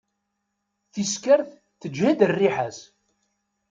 Tiskert 0.93 1.49
teǧhed 1.79 2.19
rriḥa-s. 2.33 2.79